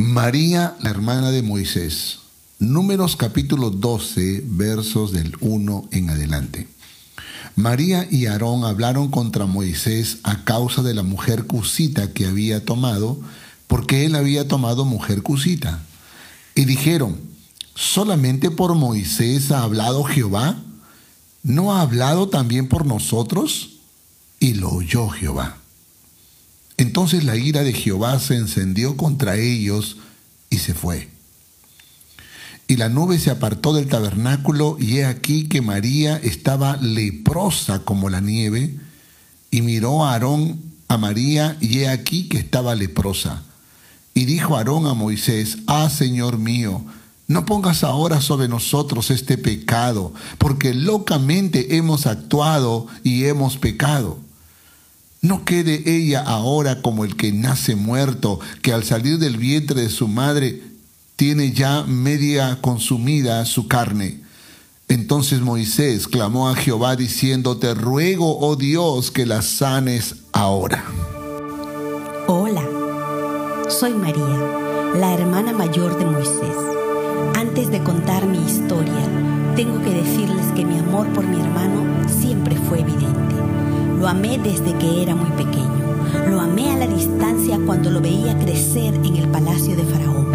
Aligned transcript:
María, 0.00 0.78
la 0.80 0.88
hermana 0.88 1.30
de 1.30 1.42
Moisés. 1.42 2.20
Números 2.58 3.16
capítulo 3.16 3.68
12, 3.68 4.44
versos 4.46 5.12
del 5.12 5.36
1 5.40 5.90
en 5.92 6.08
adelante. 6.08 6.68
María 7.54 8.08
y 8.10 8.24
Aarón 8.24 8.64
hablaron 8.64 9.10
contra 9.10 9.44
Moisés 9.44 10.16
a 10.22 10.42
causa 10.44 10.82
de 10.82 10.94
la 10.94 11.02
mujer 11.02 11.44
cusita 11.46 12.14
que 12.14 12.24
había 12.24 12.64
tomado, 12.64 13.20
porque 13.66 14.06
él 14.06 14.14
había 14.14 14.48
tomado 14.48 14.86
mujer 14.86 15.22
cusita. 15.22 15.82
Y 16.54 16.64
dijeron, 16.64 17.20
¿solamente 17.74 18.50
por 18.50 18.74
Moisés 18.74 19.50
ha 19.52 19.64
hablado 19.64 20.04
Jehová? 20.04 20.56
¿No 21.42 21.74
ha 21.74 21.82
hablado 21.82 22.30
también 22.30 22.68
por 22.68 22.86
nosotros? 22.86 23.72
Y 24.38 24.54
lo 24.54 24.70
oyó 24.70 25.10
Jehová. 25.10 25.58
Entonces 26.80 27.24
la 27.24 27.36
ira 27.36 27.62
de 27.62 27.74
Jehová 27.74 28.18
se 28.20 28.36
encendió 28.36 28.96
contra 28.96 29.36
ellos 29.36 29.98
y 30.48 30.60
se 30.60 30.72
fue. 30.72 31.10
Y 32.68 32.76
la 32.76 32.88
nube 32.88 33.18
se 33.18 33.30
apartó 33.30 33.74
del 33.74 33.86
tabernáculo 33.86 34.78
y 34.80 34.96
he 34.96 35.04
aquí 35.04 35.46
que 35.46 35.60
María 35.60 36.16
estaba 36.16 36.78
leprosa 36.78 37.80
como 37.80 38.08
la 38.08 38.22
nieve, 38.22 38.78
y 39.50 39.60
miró 39.60 40.06
a 40.06 40.12
Aarón 40.12 40.58
a 40.88 40.96
María 40.96 41.58
y 41.60 41.80
he 41.80 41.88
aquí 41.90 42.30
que 42.30 42.38
estaba 42.38 42.74
leprosa. 42.74 43.42
Y 44.14 44.24
dijo 44.24 44.56
Aarón 44.56 44.86
a 44.86 44.94
Moisés, 44.94 45.58
Ah, 45.66 45.90
Señor 45.90 46.38
mío, 46.38 46.82
no 47.28 47.44
pongas 47.44 47.84
ahora 47.84 48.22
sobre 48.22 48.48
nosotros 48.48 49.10
este 49.10 49.36
pecado, 49.36 50.14
porque 50.38 50.72
locamente 50.72 51.76
hemos 51.76 52.06
actuado 52.06 52.86
y 53.04 53.24
hemos 53.24 53.58
pecado. 53.58 54.29
No 55.22 55.44
quede 55.44 55.82
ella 55.84 56.22
ahora 56.22 56.80
como 56.80 57.04
el 57.04 57.14
que 57.14 57.30
nace 57.30 57.76
muerto, 57.76 58.40
que 58.62 58.72
al 58.72 58.84
salir 58.84 59.18
del 59.18 59.36
vientre 59.36 59.82
de 59.82 59.90
su 59.90 60.08
madre 60.08 60.62
tiene 61.16 61.52
ya 61.52 61.82
media 61.82 62.58
consumida 62.62 63.44
su 63.44 63.68
carne. 63.68 64.20
Entonces 64.88 65.42
Moisés 65.42 66.08
clamó 66.08 66.48
a 66.48 66.54
Jehová 66.54 66.96
diciendo, 66.96 67.58
te 67.58 67.74
ruego, 67.74 68.38
oh 68.38 68.56
Dios, 68.56 69.10
que 69.10 69.26
la 69.26 69.42
sanes 69.42 70.16
ahora. 70.32 70.84
Hola, 72.26 72.66
soy 73.68 73.92
María, 73.92 74.94
la 74.98 75.12
hermana 75.12 75.52
mayor 75.52 75.98
de 75.98 76.06
Moisés. 76.06 76.56
Antes 77.34 77.70
de 77.70 77.82
contar 77.82 78.26
mi 78.26 78.42
historia, 78.42 79.06
tengo 79.54 79.82
que 79.82 79.90
decirles 79.90 80.46
que 80.56 80.64
mi 80.64 80.78
amor 80.78 81.06
por 81.12 81.26
mi 81.26 81.38
hermano 81.38 81.84
siempre 82.08 82.56
fue 82.56 82.80
evidente. 82.80 83.59
Lo 84.00 84.08
amé 84.08 84.38
desde 84.38 84.72
que 84.78 85.02
era 85.02 85.14
muy 85.14 85.28
pequeño. 85.32 85.68
Lo 86.30 86.40
amé 86.40 86.70
a 86.70 86.78
la 86.78 86.86
distancia 86.86 87.60
cuando 87.66 87.90
lo 87.90 88.00
veía 88.00 88.34
crecer 88.38 88.94
en 88.94 89.16
el 89.16 89.28
palacio 89.28 89.76
de 89.76 89.84
Faraón 89.84 90.32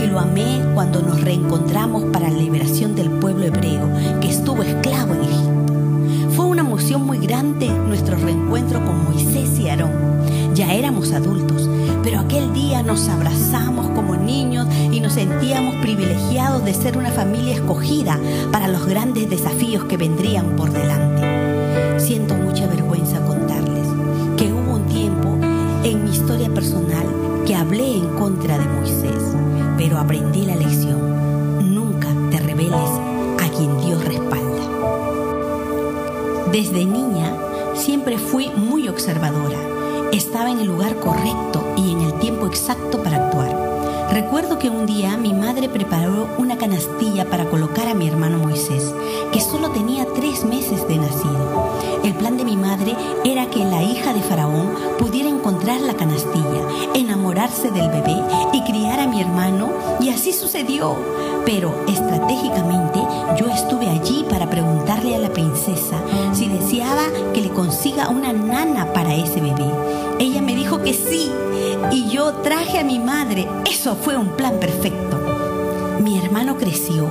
y 0.00 0.06
lo 0.06 0.20
amé 0.20 0.60
cuando 0.72 1.02
nos 1.02 1.20
reencontramos 1.20 2.04
para 2.12 2.30
la 2.30 2.38
liberación 2.38 2.94
del 2.94 3.10
pueblo 3.10 3.46
hebreo 3.46 3.90
que 4.20 4.28
estuvo 4.28 4.62
esclavo 4.62 5.14
en 5.14 5.22
Egipto. 5.22 6.30
Fue 6.36 6.44
una 6.44 6.60
emoción 6.60 7.04
muy 7.04 7.18
grande 7.18 7.68
nuestro 7.70 8.16
reencuentro 8.16 8.78
con 8.84 9.02
Moisés 9.02 9.58
y 9.58 9.68
Aarón. 9.68 9.90
Ya 10.54 10.72
éramos 10.72 11.10
adultos, 11.10 11.68
pero 12.04 12.20
aquel 12.20 12.54
día 12.54 12.84
nos 12.84 13.08
abrazamos 13.08 13.88
como 13.96 14.14
niños 14.14 14.68
y 14.92 15.00
nos 15.00 15.14
sentíamos 15.14 15.74
privilegiados 15.82 16.64
de 16.64 16.72
ser 16.72 16.96
una 16.96 17.10
familia 17.10 17.56
escogida 17.56 18.16
para 18.52 18.68
los 18.68 18.86
grandes 18.86 19.28
desafíos 19.28 19.86
que 19.86 19.96
vendrían 19.96 20.54
por 20.54 20.70
delante. 20.70 21.98
Siento 21.98 22.34
mucha 22.34 22.66
vergüenza 22.66 22.81
hablé 27.62 27.96
en 27.96 28.08
contra 28.18 28.58
de 28.58 28.66
Moisés 28.66 29.36
pero 29.78 29.98
aprendí 29.98 30.44
la 30.44 30.56
lección. 30.56 31.74
Nunca 31.74 32.08
te 32.30 32.38
reveles 32.38 32.90
a 33.40 33.48
quien 33.56 33.80
Dios 33.80 34.04
respalda. 34.04 34.62
Desde 36.52 36.84
niña 36.84 37.36
siempre 37.74 38.18
fui 38.18 38.50
muy 38.50 38.88
observadora. 38.88 39.58
Estaba 40.12 40.50
en 40.50 40.58
el 40.58 40.66
lugar 40.66 40.96
correcto 40.96 41.74
y 41.76 41.92
en 41.92 42.00
el 42.02 42.12
tiempo 42.20 42.46
exacto 42.46 43.02
para 43.02 43.26
actuar. 43.26 44.08
Recuerdo 44.12 44.58
que 44.58 44.68
un 44.68 44.84
día 44.84 45.16
mi 45.16 45.32
madre 45.32 45.68
preparó 45.68 46.28
una 46.36 46.58
canastilla 46.58 47.30
para 47.30 47.48
colocar 47.48 47.88
a 47.88 47.94
mi 47.94 48.06
hermano 48.08 48.38
Moisés, 48.38 48.94
que 49.32 49.40
solo 49.40 49.70
tenía 49.70 50.06
tres 50.14 50.44
meses 50.44 50.86
de 50.86 50.96
nacido. 50.96 51.72
El 52.04 52.14
plan 52.14 52.36
de 52.36 52.44
mi 52.44 52.56
madre 52.56 52.94
era 53.24 53.46
que 53.46 53.64
la 53.64 53.82
hija 53.82 54.12
de 54.12 54.20
Faraón 54.20 54.74
pudiera 54.98 55.28
encontrar 55.28 55.80
la 55.80 55.94
canastilla, 55.94 56.60
enamorarse 56.94 57.70
del 57.70 57.88
bebé 57.88 58.16
y 58.52 58.62
criar 58.62 59.00
a 59.00 59.06
mi 59.06 59.20
hermano, 59.20 59.70
y 60.00 60.10
así 60.10 60.32
sucedió. 60.32 60.96
Pero 61.44 61.74
estratégicamente 61.88 63.00
yo 63.38 63.46
estuve 63.46 63.88
allí 63.88 64.24
para 64.28 64.48
preguntarle 64.48 65.16
a 65.16 65.18
la 65.18 65.32
princesa 65.32 65.96
si 66.32 66.48
deseaba 66.48 67.04
que 67.32 67.40
le 67.40 67.50
consiga 67.50 68.08
una 68.08 68.32
nana 68.32 68.92
para 68.92 69.14
ese 69.14 69.40
bebé. 69.40 69.66
Ella 70.18 70.42
me 70.42 70.54
dijo 70.54 70.82
que 70.82 70.94
sí, 70.94 71.30
y 71.90 72.08
yo 72.08 72.34
traje 72.34 72.78
a 72.78 72.84
mi 72.84 72.98
madre. 72.98 73.48
Eso 73.70 73.96
fue 73.96 74.16
un 74.16 74.28
plan 74.28 74.58
perfecto. 74.60 75.51
Hermano 76.32 76.56
creció 76.56 77.10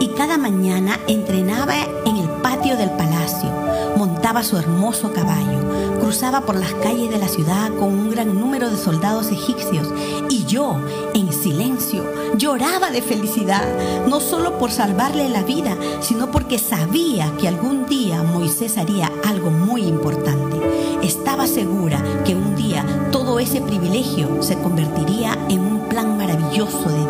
y 0.00 0.08
cada 0.14 0.38
mañana 0.38 0.98
entrenaba 1.06 1.74
en 2.06 2.16
el 2.16 2.26
patio 2.40 2.78
del 2.78 2.88
palacio, 2.92 3.50
montaba 3.98 4.42
su 4.42 4.56
hermoso 4.56 5.12
caballo, 5.12 6.00
cruzaba 6.00 6.40
por 6.40 6.56
las 6.56 6.72
calles 6.76 7.10
de 7.10 7.18
la 7.18 7.28
ciudad 7.28 7.68
con 7.78 7.90
un 7.90 8.10
gran 8.10 8.34
número 8.40 8.70
de 8.70 8.78
soldados 8.78 9.30
egipcios 9.30 9.92
y 10.30 10.46
yo, 10.46 10.80
en 11.12 11.34
silencio, 11.34 12.10
lloraba 12.38 12.90
de 12.90 13.02
felicidad, 13.02 13.62
no 14.08 14.20
solo 14.20 14.56
por 14.56 14.70
salvarle 14.70 15.28
la 15.28 15.42
vida, 15.42 15.76
sino 16.00 16.30
porque 16.30 16.58
sabía 16.58 17.30
que 17.36 17.48
algún 17.48 17.84
día 17.84 18.22
Moisés 18.22 18.78
haría 18.78 19.12
algo 19.28 19.50
muy 19.50 19.82
importante. 19.82 20.56
Estaba 21.02 21.46
segura 21.46 22.02
que 22.24 22.34
un 22.34 22.56
día 22.56 22.86
todo 23.12 23.38
ese 23.38 23.60
privilegio 23.60 24.42
se 24.42 24.56
convertiría 24.56 25.36
en 25.50 25.60
un 25.60 25.88
plan 25.90 26.16
maravilloso 26.16 26.88
de. 26.88 27.01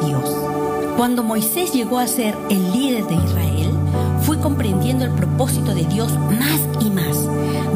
Cuando 1.03 1.25
Moisés 1.25 1.73
llegó 1.73 1.99
a 1.99 2.07
ser 2.07 2.37
el 2.49 2.71
líder 2.71 3.05
de 3.09 3.17
Israel, 3.17 3.73
fui 4.21 4.37
comprendiendo 4.37 5.05
el 5.05 5.11
propósito 5.11 5.75
de 5.75 5.85
Dios 5.85 6.13
más 6.17 6.61
y 6.79 6.91
más. 6.91 7.29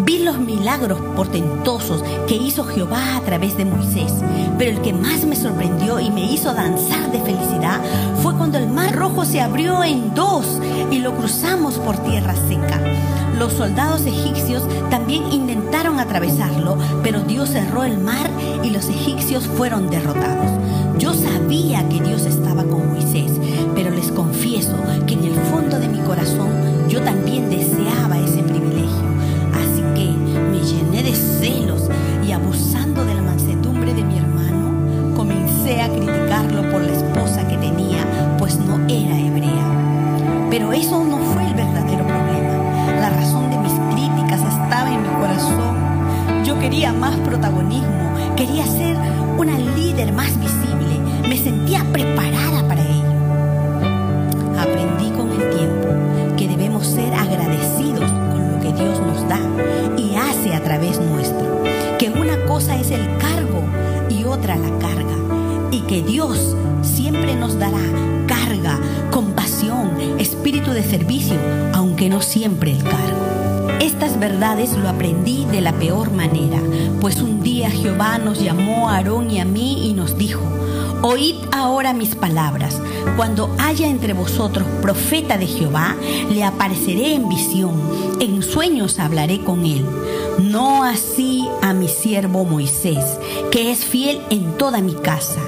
Vi 0.05 0.21
los 0.21 0.39
milagros 0.39 1.01
portentosos 1.17 2.05
que 2.29 2.37
hizo 2.37 2.63
Jehová 2.63 3.17
a 3.17 3.21
través 3.23 3.57
de 3.57 3.65
Moisés, 3.65 4.13
pero 4.59 4.71
el 4.71 4.81
que 4.81 4.93
más 4.93 5.25
me 5.25 5.35
sorprendió 5.35 5.99
y 5.99 6.09
me 6.13 6.23
hizo 6.33 6.55
danzar 6.55 7.11
de 7.11 7.19
felicidad 7.19 7.81
fue 8.23 8.33
cuando 8.37 8.59
el 8.59 8.69
mar 8.69 8.95
rojo 8.95 9.25
se 9.25 9.41
abrió 9.41 9.83
en 9.83 10.15
dos 10.15 10.61
y 10.93 11.01
lo 11.01 11.13
cruzamos 11.17 11.79
por 11.79 11.99
tierra 12.05 12.37
seca. 12.47 12.81
Los 13.37 13.55
soldados 13.55 14.07
egipcios 14.07 14.63
también 14.89 15.33
intentaron 15.33 15.99
atravesarlo, 15.99 16.79
pero 17.03 17.23
Dios 17.23 17.49
cerró 17.49 17.83
el 17.83 17.99
mar 17.99 18.31
y 18.63 18.71
los 18.71 18.89
egipcios 18.89 19.49
fueron 19.49 19.91
derrotados. 19.91 20.53
Yo 20.99 21.12
sabía 21.12 21.87
que 21.91 22.01
Dios 22.01 22.25
estaba 22.25 22.65
con 22.65 22.89
Moisés, 22.89 23.31
pero 23.75 23.91
les 23.91 24.11
confieso 24.11 24.75
que 25.07 25.12
en 25.12 25.25
el 25.25 25.34
fondo 25.34 25.79
de 25.79 25.89
mi 25.89 25.99
corazón 25.99 26.49
yo 26.89 27.03
también 27.03 27.51
deseaba 27.51 28.19
ese 28.19 28.43
privilegio. 28.43 29.05
Así 29.53 29.83
que 29.95 30.11
me 30.41 30.59
llené 30.61 31.03
de 31.03 31.15
celos 31.15 31.91
y 32.27 32.33
abusando 32.33 33.05
de 33.05 33.15
la 33.15 33.21
mansedumbre 33.21 33.93
de 33.93 34.05
mi 34.05 34.17
hermano, 34.17 35.15
comencé 35.15 35.83
a 35.83 35.89
criticarlo 35.89 36.71
por 36.71 36.81
la 36.81 36.93
esposa 36.93 37.47
que 37.47 37.59
tenía, 37.59 37.99
pues 38.39 38.59
no 38.59 38.77
era 38.89 39.19
hebrea. 39.19 40.49
Pero 40.49 40.73
eso 40.73 41.05
no 41.05 41.19
fue 41.19 41.45
el 41.47 41.55
verdadero 41.55 42.07
problema. 42.07 43.01
La 43.01 43.11
razón 43.11 43.51
de 43.51 43.59
mis 43.59 43.73
críticas 43.95 44.41
estaba 44.41 44.91
en 44.91 45.03
mi 45.03 45.09
corazón. 45.21 45.77
Yo 46.43 46.59
quería 46.59 46.95
más 46.95 47.17
protagonismo, 47.19 48.15
quería 48.34 48.65
es 62.86 62.92
el 62.92 63.18
cargo 63.18 63.65
y 64.09 64.24
otra 64.24 64.56
la 64.56 64.78
carga, 64.78 65.16
y 65.72 65.80
que 65.83 66.03
Dios 66.03 66.56
siempre 66.83 67.34
nos 67.34 67.59
dará 67.59 67.80
carga, 68.28 68.78
compasión, 69.10 69.91
espíritu 70.18 70.71
de 70.71 70.84
servicio, 70.84 71.36
aunque 71.72 72.09
no 72.09 72.22
siempre 72.22 72.72
el 72.72 72.83
cargo. 72.83 73.46
Estas 73.81 74.19
verdades 74.19 74.77
lo 74.77 74.89
aprendí 74.89 75.45
de 75.47 75.61
la 75.61 75.73
peor 75.73 76.11
manera, 76.11 76.61
pues 77.01 77.21
un 77.21 77.43
día 77.43 77.71
Jehová 77.71 78.19
nos 78.19 78.43
llamó 78.43 78.89
a 78.89 78.97
Aarón 78.97 79.31
y 79.31 79.39
a 79.39 79.45
mí 79.45 79.89
y 79.89 79.93
nos 79.93 80.17
dijo, 80.17 80.43
Oíd 81.03 81.37
ahora 81.53 81.93
mis 81.93 82.15
palabras. 82.15 82.81
Cuando 83.17 83.55
haya 83.59 83.87
entre 83.87 84.13
vosotros 84.13 84.67
profeta 84.83 85.37
de 85.37 85.47
Jehová, 85.47 85.95
le 86.31 86.43
apareceré 86.43 87.15
en 87.15 87.28
visión, 87.28 87.81
en 88.19 88.43
sueños 88.43 88.99
hablaré 88.99 89.41
con 89.41 89.65
él. 89.65 89.84
No 90.41 90.83
así 90.83 91.47
a 91.63 91.75
mi 91.75 91.89
siervo 91.89 92.45
Moisés, 92.45 93.19
que 93.51 93.71
es 93.71 93.84
fiel 93.84 94.21
en 94.31 94.57
toda 94.57 94.81
mi 94.81 94.95
casa. 94.95 95.41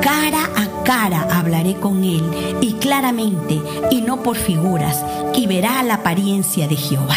Cara 0.00 0.50
a 0.56 0.82
cara 0.84 1.28
hablaré 1.30 1.74
con 1.74 2.02
él 2.02 2.22
y 2.60 2.72
claramente 2.74 3.60
y 3.90 4.00
no 4.00 4.22
por 4.22 4.36
figuras 4.36 5.04
y 5.34 5.46
verá 5.46 5.82
la 5.82 5.94
apariencia 5.94 6.66
de 6.66 6.76
Jehová. 6.76 7.16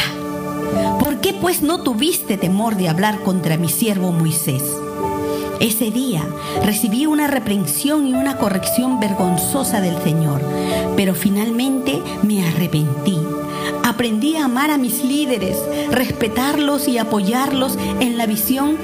¿Por 1.00 1.20
qué 1.22 1.34
pues 1.34 1.62
no 1.62 1.82
tuviste 1.82 2.38
temor 2.38 2.76
de 2.76 2.90
hablar 2.90 3.20
contra 3.20 3.58
mi 3.58 3.70
siervo 3.70 4.12
Moisés? 4.12 4.64
Ese 5.60 5.90
día 5.90 6.24
recibí 6.64 7.08
una 7.08 7.28
reprensión 7.28 8.06
y 8.08 8.14
una 8.14 8.38
corrección 8.38 9.00
vergonzosa 9.00 9.82
del 9.82 10.02
Señor, 10.04 10.42
pero 10.96 11.16
finalmente 11.16 12.02
me 12.22 12.48
arrepentí. 12.48 13.18
Aprendí 13.84 14.36
a 14.36 14.46
amar 14.46 14.70
a 14.70 14.78
mis 14.78 15.04
líderes, 15.04 15.58
respetarlos 15.90 16.88
y 16.88 17.00
apoyarlos 17.00 17.78
en 18.00 18.18
la 18.18 18.28
visión 18.28 18.78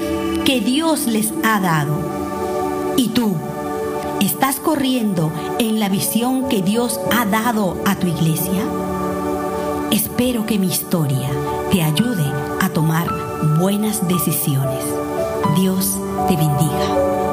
que 0.44 0.60
Dios 0.60 1.06
les 1.06 1.32
ha 1.44 1.60
dado. 1.60 1.94
¿Y 2.96 3.08
tú? 3.08 3.36
¿Estás 4.20 4.56
corriendo 4.56 5.30
en 5.58 5.78
la 5.78 5.88
visión 5.88 6.48
que 6.48 6.62
Dios 6.62 6.98
ha 7.12 7.24
dado 7.24 7.76
a 7.84 7.96
tu 7.96 8.06
iglesia? 8.06 8.62
Espero 9.94 10.44
que 10.44 10.58
mi 10.58 10.66
historia 10.66 11.30
te 11.70 11.80
ayude 11.80 12.24
a 12.60 12.68
tomar 12.68 13.06
buenas 13.60 14.08
decisiones. 14.08 14.84
Dios 15.54 15.96
te 16.26 16.36
bendiga. 16.36 17.23